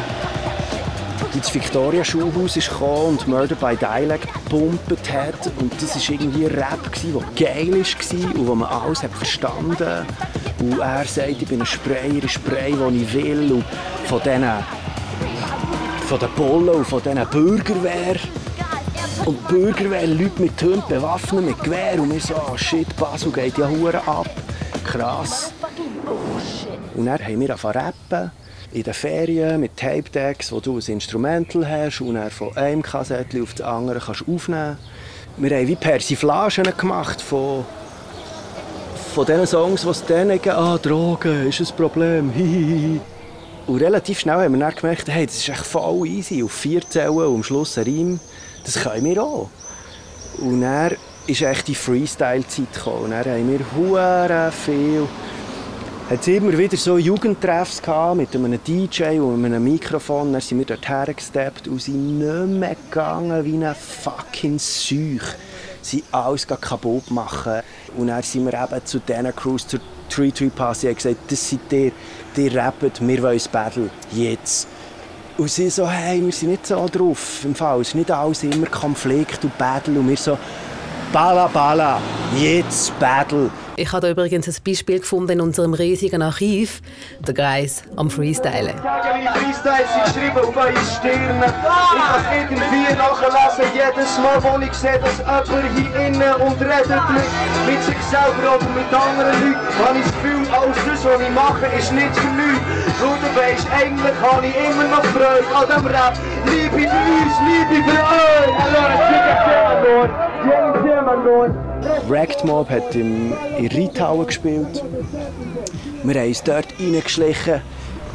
[1.35, 5.51] ins Victoria Schulhaus ist gekommen und Murder by Dialect gepumpt hat.
[5.59, 10.07] Und das war irgendwie ein Rap, der geil war und wo man alles hat verstanden
[10.59, 13.53] Und er sagt, ich bin ein Sprayer, ich spray, wo ich will.
[13.53, 13.64] Und
[14.07, 14.45] von diesen
[16.07, 18.16] von den Bullen und von diesen Bürgerwehr.
[19.27, 22.01] Und die Bürgerwehr, Leute mit Hunden bewaffnet, mit Gewehr.
[22.01, 24.29] Und wir so, oh shit, Basel geht ja hure ab.
[24.85, 25.53] Krass.
[26.95, 28.31] Und dann haben wir angefangen zu rappen
[28.72, 33.42] in den Ferien mit Tape-Decks, wo du ein Instrumental hast und dann von einem Kassettchen
[33.42, 34.78] auf das andere kannst aufnehmen
[35.37, 37.64] Wir haben wie Persiflagen gemacht von,
[39.14, 43.00] von den Songs, die dann geben, ah, Drogen ist ein Problem.
[43.66, 46.88] Und relativ schnell haben wir dann gemerkt, hey, das ist echt voll easy, auf vier
[46.88, 48.20] Zellen und am Schluss ein Reim,
[48.64, 49.50] das können wir auch.
[50.38, 53.04] Und dann ist echt die Freestyle-Zeit gekommen.
[53.04, 55.09] Und dann haben wir viel
[56.11, 60.33] hat es immer wieder so Jugendtreffs gehabt mit einem DJ und einem Mikrofon.
[60.33, 65.23] Dann sind wir dort hergesteppt und sind nicht mehr gegangen wie ein fucking Seuch.
[65.81, 67.62] Sie alles kaputt machen.
[67.96, 71.49] Und dann sind wir eben zu diesen Crews, zur Tree Tree Pass, und gesagt, das
[71.49, 71.92] seid ihr,
[72.37, 74.66] ihr rappt, wir wollen Battle, jetzt.
[75.38, 77.83] Und sie so, hey, wir sind nicht so drauf im Fall.
[77.83, 80.01] Es ist nicht alles immer Konflikt und Battle.
[80.01, 80.37] Und wir so,
[81.12, 81.99] Bala Bala,
[82.37, 83.51] jetzt Battle.
[83.75, 86.81] Ich habe da übrigens ein Beispiel gefunden in unserem riesigen Archiv,
[87.27, 88.77] der Kreis am Freestylen.
[88.79, 91.42] Meine Freestyles sind geschrieben auf eure Stirn.
[91.42, 93.73] Ich kann es irgendwie nachlesen.
[93.75, 98.70] Jedes Mal, wo ich sehe, dass jemand hier innen und redet mit, sich selber oder
[98.70, 102.31] mit anderen Leuten, habe ich das Gefühl, alles das, was ich mache, ist nicht für
[102.38, 102.62] nichts.
[103.03, 106.14] Weil du weisst, eigentlich habe ich immer noch Freude an dem Rap.
[106.46, 108.55] Liebe für uns, Liebe für euch.
[108.62, 110.30] Hallo, James Zimmermann.
[112.09, 114.83] Wrecked Mob hat im, in Reithauen gespielt.
[116.03, 117.61] Wir haben uns dort reingeschlichen.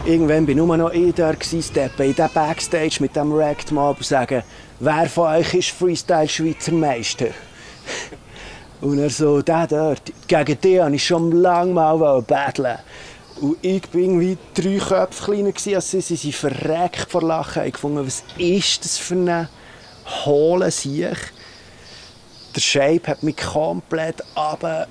[0.05, 4.05] Irgendwann bin nur noch ich da, steppe in den Backstage mit dem Wrecked Mob und
[4.05, 4.43] sage,
[4.79, 7.27] wer von euch ist Freestyle Schweizer Meister?
[8.81, 12.77] Und er so, der dort, gegen den wollte ich schon lange mal battlen.
[13.39, 16.01] Und ich war irgendwie drei Köpfe kleiner als sie.
[16.01, 17.65] Sie sind verreckt vor Lachen.
[17.65, 19.47] Ich fand, was ist das für ein
[20.25, 21.33] hohler Sieg?
[22.55, 24.87] Der Shape hat mich komplett runter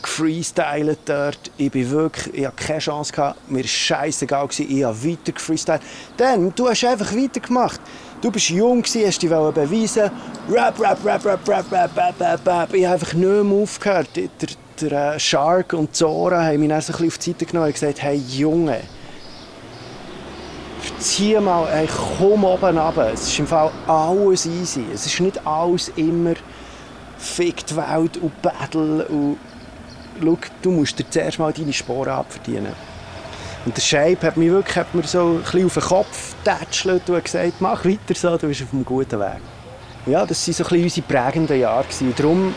[0.00, 1.50] gefreestylt dort.
[1.56, 3.50] Ich bin wirklich, ich hatte keine Chance gehabt.
[3.50, 5.82] Mir war scheißegal ich habe weiter gefreestylt.
[6.16, 7.80] Dann, du hast einfach weitergemacht.
[8.22, 10.10] Du bist jung gewesen, hast dich beweisen.
[10.48, 12.74] Rap, rap, rap, rap, rap, rap, rap, rap, rap.
[12.74, 14.08] Ich habe einfach nicht mehr aufgehört.
[14.16, 14.28] Der,
[14.80, 17.66] der äh, Shark und Zora haben mich dann so ein bisschen auf die Seite genommen
[17.66, 18.80] und gesagt, hey Junge,
[20.98, 23.12] zieh mal, hey, komm oben runter.
[23.12, 24.84] Es ist im Fall alles easy.
[24.94, 26.34] Es ist nicht alles immer
[27.18, 29.38] fickt Welt und Battle und
[30.22, 32.72] schau, du musst dir zuerst mal deine Sporen abverdienen.
[33.64, 37.10] Und der Shape hat mich wirklich hat mir so ein bisschen auf den Kopf getätschelt
[37.10, 39.40] und gesagt, mach weiter so, du bist auf einem guten Weg.
[40.06, 41.84] Ja, das waren so ein bisschen unsere prägenden Jahre.
[42.16, 42.54] Darum,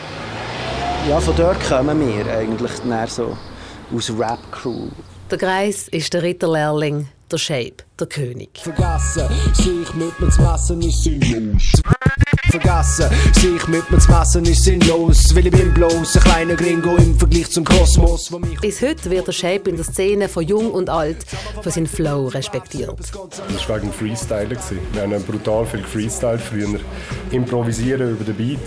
[1.08, 2.70] ja, von dort kommen wir eigentlich
[3.08, 3.36] so
[3.92, 4.88] aus Rap-Crew.
[5.30, 8.50] Der Kreis ist der Ritterlehrling, der Shape, der König.
[8.62, 11.82] Vergessen, sehe ich mit mir zu messen ist sinnlos.
[12.50, 15.34] Vergessen, sehe ich mit mir zu messen ist sinnlos.
[15.34, 18.30] Weil ich bin bloß ein kleiner Gringo im Vergleich zum Kosmos.
[18.60, 21.18] Bis heute wird der Shape in der Szene von jung und alt
[21.62, 22.94] für seinen Flow respektiert.
[22.98, 24.56] Das war wegen Freestyler.
[24.92, 26.80] Wir haben brutal viel gefreestylt früher.
[27.30, 28.58] Improvisieren über den Beat.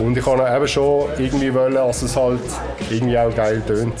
[0.00, 2.40] Und ich wollte eben schon irgendwie wollen, dass es halt
[2.90, 3.94] irgendwie auch geil tönt.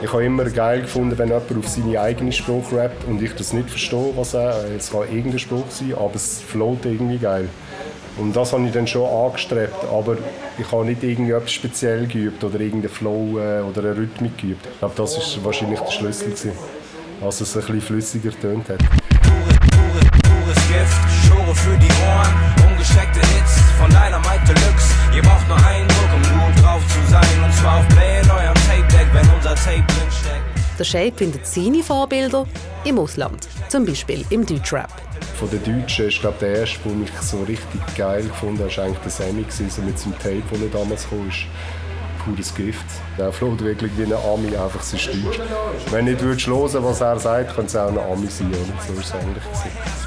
[0.00, 3.52] Ich habe immer geil gefunden, wenn jemand auf seine eigene Spruch rappt und ich das
[3.52, 4.64] nicht verstehe, was er.
[4.76, 7.48] Es kann irgendein Spruch sein, aber es float irgendwie geil.
[8.18, 10.16] Und das habe ich dann schon angestrebt, aber
[10.58, 14.66] ich habe nicht irgendetwas speziell geübt oder irgendeinen Flow äh, oder eine Rhythmik geübt.
[14.72, 16.52] Ich glaube, das war wahrscheinlich der Schlüssel, gewesen,
[17.20, 18.78] dass es ein bisschen flüssiger tönt hat.
[20.48, 24.94] Pures Gift, Schore für die Ohren, ungesteckte Hits von Dynamite Deluxe.
[25.14, 28.30] Ihr braucht nur einen Druck, um gut drauf zu sein, und zwar auf Play in
[28.30, 30.78] eurem Tape-Deck, wenn unser Tape drinsteckt.
[30.78, 32.46] Der Shape findet seine Vorbilder
[32.84, 35.07] im Ausland, zum Beispiel im Deutschrap.
[35.38, 38.84] Von den Deutschen ist glaube der erste, der mich so richtig geil gefunden hat, war
[38.86, 41.30] eigentlich der Sammy, so mit seinem Tape, das er damals kam.
[42.24, 42.84] Pures Gift.
[43.16, 45.38] Der float wirklich wie ein Ami, einfach sein Deutsch.
[45.92, 48.48] Wenn du nicht würdest hören, was er sagt, könnte es auch ein Ami sein.
[48.48, 48.58] Oder?
[48.84, 49.44] So ist es eigentlich.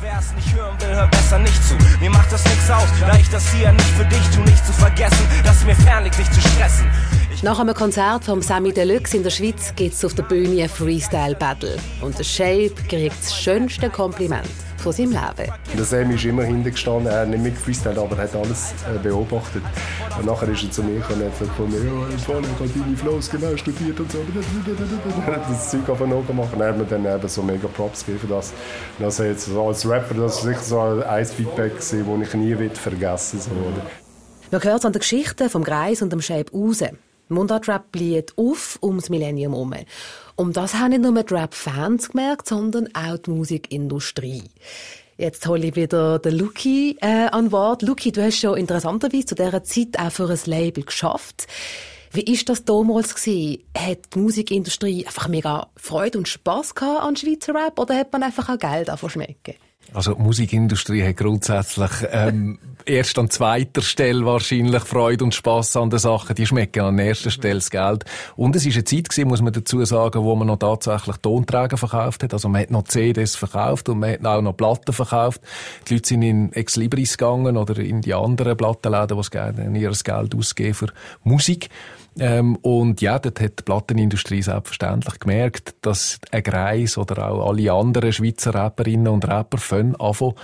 [0.02, 1.76] Wer es nicht hören will, hör besser nicht zu.
[2.02, 4.74] Mir macht das nichts aus, da ich das hier nicht für dich tu, nicht zu
[4.74, 6.88] vergessen, dass mir fern liegt, dich zu stressen.
[7.42, 10.70] Nach einem Konzert vom Sammy Deluxe in der Schweiz gibt es auf der Bühne ein
[10.70, 11.78] Freestyle-Battle.
[12.02, 14.50] Und der Shape kriegt das schönste Kompliment
[14.82, 15.52] von seinem Leben.
[15.78, 19.64] Der Sammy ist immer hintergestanden, er hat nicht mitgefreestylt, aber er hat alles äh, beobachtet.
[20.18, 23.30] Und nachher ist er zu mir gekommen und hat gesagt, ja, ich habe deine Flows
[23.30, 24.20] genau studiert und so.
[25.26, 27.68] Er hat das Zeug auf den gemacht und er hat mir dann eben so mega
[27.68, 28.54] Props gegeben für das.
[28.98, 32.56] Und also jetzt so als Rapper, das ist sicher so ein Feedback das ich nie
[32.74, 33.52] vergessen so,
[34.52, 36.84] Man hört an den Geschichten vom Greis und dem Shape raus.
[37.32, 39.74] Mundartrap blüht auf ums Millennium herum.
[40.36, 44.44] Und das haben nicht nur die Rap-Fans gemerkt, sondern auch die Musikindustrie.
[45.18, 47.84] Jetzt hole ich wieder den Luki äh, an Wort.
[47.84, 51.48] Luki, du hast schon interessanterweise zu dieser Zeit auch für ein Label geschafft.
[52.12, 53.64] Wie ist das damals gewesen?
[53.78, 58.24] Hat die Musikindustrie einfach mega Freude und Spass gehabt an Schweizer Rap oder hat man
[58.24, 59.56] einfach auch Geld davon schmecken?
[59.94, 65.90] Also die Musikindustrie hat grundsätzlich ähm, erst an zweiter Stelle wahrscheinlich Freude und Spass an
[65.90, 66.36] den Sachen.
[66.36, 68.06] Die schmecken an erster Stelle das Geld.
[68.38, 71.78] Und es war eine Zeit gewesen, muss man dazu sagen, wo man noch tatsächlich Tonträger
[71.78, 72.34] verkauft hat.
[72.34, 75.42] Also man hat noch CDs verkauft und man hat auch noch Platten verkauft.
[75.88, 80.36] Die Leute sind in Ex Libris gegangen oder in die anderen Plattenläden, die ihr Geld
[80.36, 80.88] ausgeben für
[81.24, 81.70] Musik.
[82.20, 87.72] Ähm, und ja, dort hat die Plattenindustrie selbstverständlich gemerkt, dass ein Greis oder auch alle
[87.72, 90.36] anderen Schweizer Rapperinnen und Rapper von anfangen,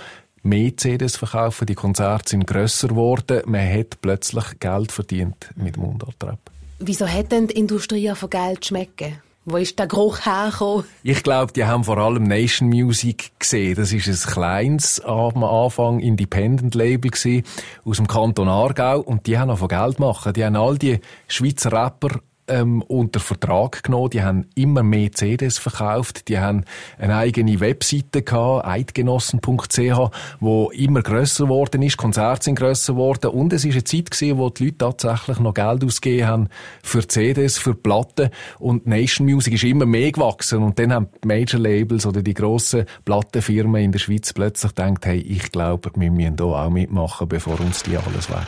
[0.42, 6.38] mehr CDs verkaufen, die Konzerte sind grösser geworden, man hat plötzlich Geld verdient mit Mundartrap.
[6.78, 9.20] Wieso hat denn die Industrie von Geld schmecken?
[9.50, 10.84] Wo ist der Geruch hergekommen?
[11.02, 13.76] Ich glaube, die haben vor allem Nation Music gesehen.
[13.76, 17.44] Das ist ein kleines, am Anfang Independent Label gewesen,
[17.82, 19.00] aus dem Kanton Aargau.
[19.00, 20.34] Und die haben auch von Geld machen.
[20.34, 24.10] Die haben all die Schweizer Rapper ähm, unter Vertrag genommen.
[24.10, 26.28] Die haben immer mehr CDs verkauft.
[26.28, 26.64] Die haben
[26.98, 31.96] eine eigene Webseite gehabt, eidgenossen.ch, wo immer grösser geworden ist.
[31.96, 33.30] Konzerte sind grösser geworden.
[33.30, 36.48] Und es ist eine Zeit gewesen, wo die Leute tatsächlich noch Geld ausgegeben haben
[36.82, 38.30] für CDs, für Platten.
[38.58, 40.62] Und Nation Music ist immer mehr gewachsen.
[40.62, 45.06] Und dann haben die Major Labels oder die grossen Plattenfirmen in der Schweiz plötzlich gedacht,
[45.06, 48.46] hey, ich glaube, wir müssen hier auch mitmachen, bevor uns die alles weg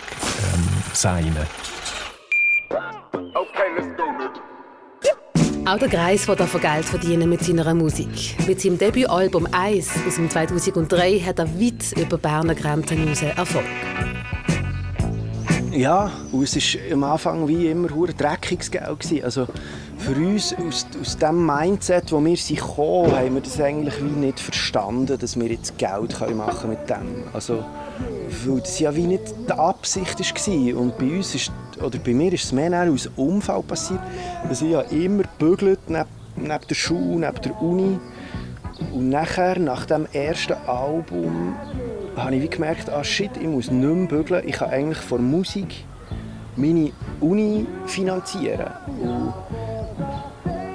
[0.54, 1.36] ähm, seien.
[5.70, 8.34] Auch der Greis will davon Geld verdienen mit seiner Musik.
[8.48, 13.62] Mit seinem Debütalbum «Eis» aus dem 2003 hat er weit über Berner Grenzen Erfolg.
[15.70, 19.22] Ja, und es war am Anfang wie immer hure dreckiges Geld.
[19.22, 19.46] Also
[19.98, 24.10] für uns, aus, aus dem Mindset, wo wir sind gekommen, haben wir das eigentlich wie
[24.10, 27.28] nicht verstanden, dass wir jetzt Geld machen können mit dem.
[27.32, 27.64] Also,
[28.44, 30.80] weil das ja wie nicht die Absicht war.
[30.80, 34.00] Und bei uns ist oder bei mir ist es mehr aus Unfall passiert,
[34.48, 36.04] dass ich ja immer bügelt neben,
[36.36, 37.98] neben der Schule, neben der Uni.
[38.92, 41.54] Und nachher, nach dem ersten Album,
[42.16, 44.46] habe ich wie gemerkt, ah shit, ich muss nicht mehr bügeln.
[44.46, 45.84] Ich kann eigentlich von Musik
[46.56, 48.70] meine Uni finanzieren.
[49.00, 49.32] Und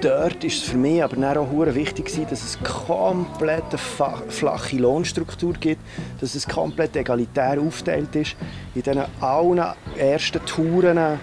[0.02, 5.82] dort ist es für mich aber auch wichtig dass es eine komplett flache Lohnstruktur gibt,
[6.26, 8.36] dass es komplett egalitär aufgeteilt ist.
[8.74, 9.64] In diesen allen
[9.96, 11.20] ersten Touren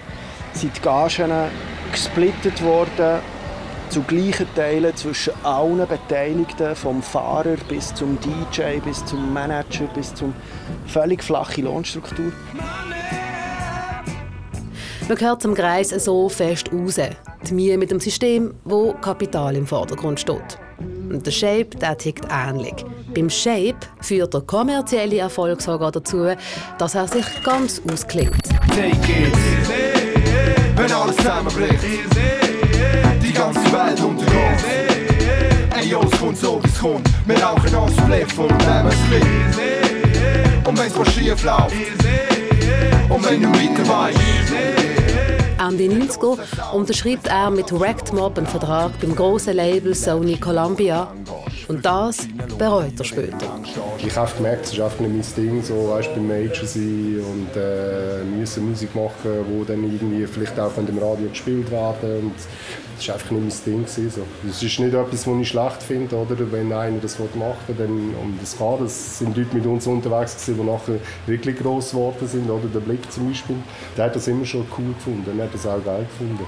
[0.53, 3.19] sind die Gagen aufgesplittet worden
[3.89, 10.15] zu gleichen Teilen zwischen allen Beteiligten, vom Fahrer bis zum DJ, bis zum Manager, bis
[10.15, 10.33] zum
[10.87, 12.33] völlig flache Lohnstruktur.
[15.09, 17.01] Man gehört zum Kreis so fest raus.
[17.49, 20.59] Die Mühe mit dem System, wo Kapital im Vordergrund steht.
[20.79, 22.85] Und der Shape der tickt ähnlich.
[23.15, 26.29] Beim Shape führt der kommerzielle Erfolg sogar dazu,
[26.79, 28.43] dass er sich ganz ausklingt.
[28.69, 29.35] Take it,
[30.77, 31.85] wenn alles zusammenbricht,
[33.23, 34.65] die ganze Welt untergeht.
[35.77, 37.09] Ey, yo, es kommt so, wie es kommt.
[37.27, 40.67] Wir rauchen als Spliff und nehmen es mit.
[40.67, 41.75] Und wenn's mal schief läuft,
[43.11, 44.19] und wenn du weiter weißt,
[45.59, 51.09] Ende 90er unterschreibt er mit Wrecked Mob einen Vertrag beim grossen Label Sony Columbia.
[51.73, 53.59] Und das bereut er später.
[53.99, 57.57] Ich habe gemerkt, es ist einfach nicht mein Ding, so weißt, beim Major sein und
[57.57, 62.25] äh, müssen Musik machen, die dann irgendwie vielleicht auch von dem Radio gespielt werden.
[62.25, 62.35] Und
[62.99, 63.85] das war einfach nicht mein Ding.
[63.87, 64.21] Gewesen, so.
[64.47, 66.53] Es ist nicht etwas, was ich schlecht finde, oder?
[66.53, 68.81] wenn einer das machen will, dann um das geht.
[68.85, 72.51] Es sind Leute mit uns unterwegs, gewesen, die nachher wirklich gross geworden sind.
[72.51, 72.69] Oder?
[72.75, 73.57] Der Blick zum Beispiel,
[73.97, 76.45] der hat das immer schon cool gefunden, der hat das auch geil gefunden.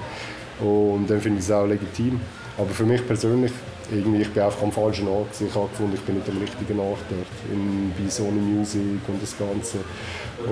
[0.60, 2.20] Und dann finde ich es auch legitim.
[2.58, 3.52] Aber für mich persönlich,
[3.90, 5.28] irgendwie, ich bin einfach am falschen Ort.
[5.40, 9.22] Ich habe gefunden, ich bin nicht am richtigen Ort dort, in, bei Sony Music und
[9.22, 9.78] das Ganze.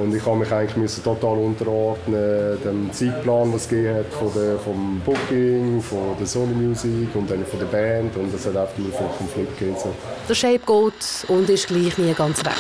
[0.01, 4.59] Und ich habe mich eigentlich müssen total unterordnen, dem Zeitplan, was es hat, von der,
[4.59, 8.17] vom Booking, von der Sony Music und dann von der Band.
[8.17, 9.77] Und das hat einfach immer viel Konflikt gegeben.
[9.83, 9.93] So.
[10.29, 12.53] Der Shape geht und ist gleich nie ganz weg.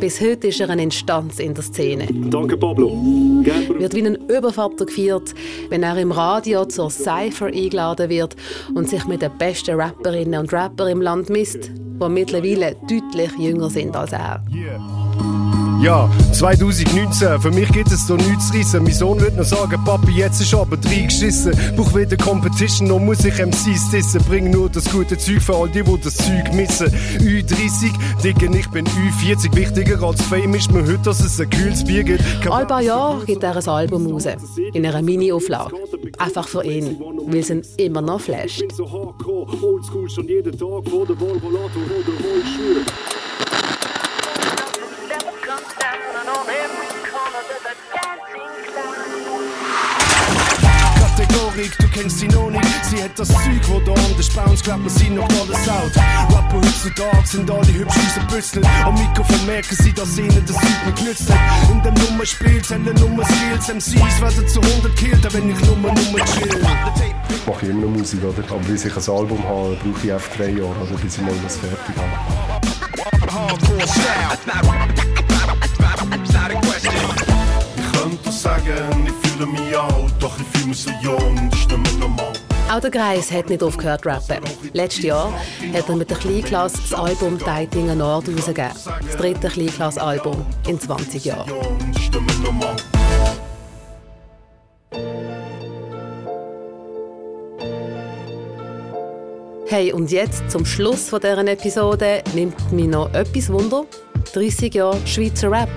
[0.00, 2.06] Bis heute ist er eine Instanz in der Szene.
[2.28, 2.90] Danke, Pablo.
[3.42, 3.78] Gern.
[3.78, 5.34] Wird wie ein Übervater gefeiert,
[5.70, 8.36] wenn er im Radio zur Cypher eingeladen wird
[8.74, 13.70] und sich mit den besten Rapperinnen und Rappern im Land misst, die mittlerweile deutlich jünger
[13.70, 14.44] sind als er.
[15.84, 18.84] Ja, 2019, für mich geht es so nichts zu reissen.
[18.84, 21.52] Mein Sohn wird noch sagen, Papi, jetzt ist aber drei geschissen.
[21.76, 24.24] Brauch wieder Competition, noch muss ich MCs dissen.
[24.26, 26.86] Bring nur das gute Zeug für all die, die das Zeug missen.
[27.18, 27.92] Ü30,
[28.22, 29.54] Digga, ich bin Ü40.
[29.54, 32.24] Wichtiger als Fame ist mir heute, dass es ein kühles Bier gibt.
[32.48, 34.24] All paar Jahre gibt er ein Album raus.
[34.72, 35.76] In einer Mini-Auflage.
[36.16, 38.64] Einfach für ihn, weil es ihn immer noch flasht.
[51.54, 52.84] Kategorik, du kennst sie noch nicht.
[52.90, 55.92] Sie hat das Zeug, wo da anders bei uns glaubt, man sie noch alles out.
[56.34, 58.62] Rapper heutzutage sind alle hübsch wie so Büssel.
[58.84, 61.70] Am Mikrofon merken sie, dass ihnen das Zeug nicht genützt hat.
[61.70, 63.68] In dem Nummer spielt, zählen Nummer Skills.
[63.68, 66.66] MCs werden zu 100 killt, wenn ich Nummer Nummer chill.
[67.28, 68.50] Ich mache immer noch Musik, oder?
[68.50, 70.98] aber bis ich ein Album habe, brauche ich einfach drei Jahre, oder?
[71.02, 72.64] bis ich mal das fertig habe.
[73.54, 73.68] Ich
[76.50, 76.63] könnte
[78.44, 82.32] sagen, ich fühle mich alt, doch ich fühle mich so jung, das mehr normal.
[82.70, 84.44] Auch der Greis hat nicht aufgehört zu rappen.
[84.74, 85.32] Letztes Jahr
[85.72, 88.72] hat er mit der Kleinklasse das Album «Deitinger Nord» herausgegeben.
[89.06, 91.50] Das dritte Kleinklasse-Album in 20 Jahren.
[99.68, 103.84] Hey, und jetzt zum Schluss von dieser Episode nimmt mich noch etwas Wunder.
[104.34, 105.70] 30 Jahre Schweizer Rap.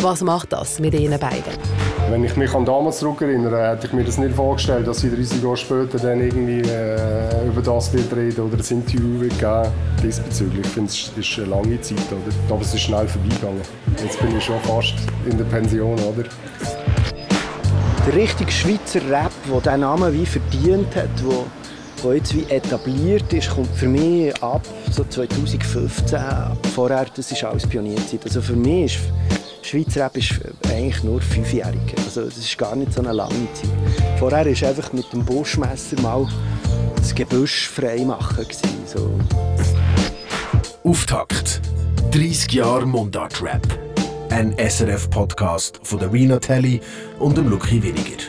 [0.00, 1.85] Was macht das mit Ihnen beiden?
[2.08, 5.42] Wenn ich mich an damals zurückerinnere, hätte ich mir das nicht vorgestellt, dass ich 30
[5.42, 10.64] Jahre später dann irgendwie äh, über das wird reden oder ein Interview geben diesbezüglich.
[10.66, 12.54] Ich finde, es ist eine lange Zeit, oder?
[12.54, 13.60] aber es ist schnell vorbeigegangen.
[14.00, 14.94] Jetzt bin ich schon fast
[15.28, 16.28] in der Pension, oder?
[18.06, 21.44] Der richtige Schweizer Rap, der diesen Namen wie verdient hat, wo,
[22.02, 26.20] wo jetzt wie etabliert ist, kommt für mich ab so 2015.
[26.72, 28.20] Vorher, das ist alles Pionierzeit.
[28.24, 29.00] Also für mich ist
[29.66, 30.32] Schweizer Rap ist
[30.68, 31.80] eigentlich nur fünfjährig.
[32.04, 33.68] Also das ist gar nicht so eine lange Zeit.
[34.16, 36.28] Vorher war einfach mit dem Buschmesser mal
[36.94, 38.44] das Gebüsch frei machen.
[38.44, 39.10] gewesen, So.
[40.88, 41.60] Auftakt.
[42.12, 43.66] 30 Jahre Mundart-Rap.
[44.30, 46.80] Ein SRF-Podcast von der Rina Telly
[47.18, 48.22] und dem Lucky Winiger.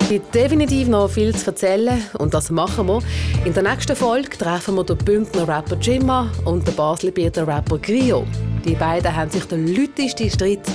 [0.00, 3.00] Es gibt definitiv noch viel zu erzählen und das machen wir.
[3.46, 8.26] In der nächsten Folge treffen wir den Bündner Rapper Jimma und den Baselbieter Rapper Grio.
[8.66, 10.66] Die beiden haben sich den lütesten Streit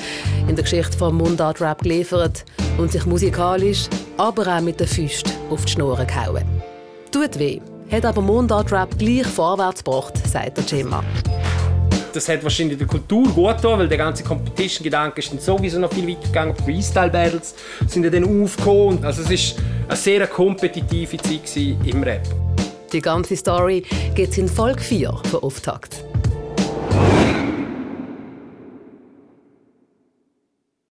[0.48, 2.46] in der Geschichte vom Mundart-Rap geliefert
[2.78, 3.88] und sich musikalisch,
[4.18, 6.46] aber auch mit den Füßen auf die Schnur gehauen.
[7.12, 7.60] Tut weh,
[7.92, 11.04] hat aber Mundart-Rap gleich vorwärts gebracht, sagt der Jimma.
[12.14, 15.92] Das hat wahrscheinlich der Kultur gut getan, weil der ganze Competition-Gedanke ist dann sowieso noch
[15.92, 16.56] viel weiter gegangen.
[16.64, 17.56] Freestyle-Battles
[17.88, 19.04] sind ja dann aufgekommen.
[19.04, 22.24] Also es war eine sehr kompetitive Zeit im Rap.
[22.94, 23.84] Die ganze Story
[24.18, 26.06] es in Folge 4 von Auftakt.